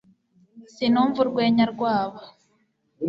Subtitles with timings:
[0.73, 2.21] sinumva urwenya rwabo